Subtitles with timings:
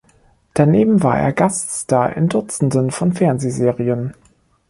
[0.55, 4.15] Daneben war er Gaststar in Dutzenden von Fernsehserien.